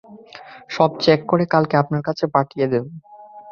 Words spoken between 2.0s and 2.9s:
কাছে পাঠিয়ে দিব।